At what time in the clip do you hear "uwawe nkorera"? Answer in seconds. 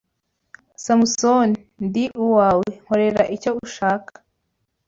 2.23-3.23